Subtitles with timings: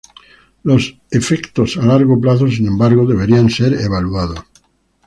[0.63, 4.43] Los efectos a largo plazo, sin embargo, deberían ser evaluados.